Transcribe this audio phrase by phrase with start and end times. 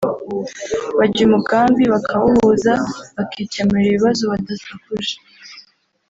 [0.97, 2.73] bajya umugambi bakawuhuza
[3.15, 5.13] bakikemurira ibibazo badasakuje